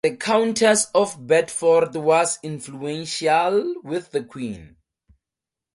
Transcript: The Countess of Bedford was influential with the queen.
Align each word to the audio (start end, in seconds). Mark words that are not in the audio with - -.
The 0.03 0.17
Countess 0.17 0.87
of 0.95 1.27
Bedford 1.27 1.95
was 1.95 2.39
influential 2.41 3.75
with 3.83 4.09
the 4.09 4.23
queen. 4.23 4.77